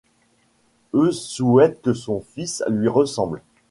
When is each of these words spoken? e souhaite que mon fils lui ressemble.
e 0.95 1.11
souhaite 1.11 1.79
que 1.83 2.07
mon 2.09 2.21
fils 2.21 2.63
lui 2.67 2.87
ressemble. 2.87 3.43